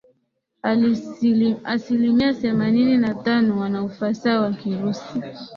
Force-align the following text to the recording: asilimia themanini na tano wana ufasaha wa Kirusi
asilimia 1.63 2.33
themanini 2.33 2.97
na 2.97 3.13
tano 3.15 3.59
wana 3.59 3.83
ufasaha 3.83 4.41
wa 4.41 4.53
Kirusi 4.53 5.19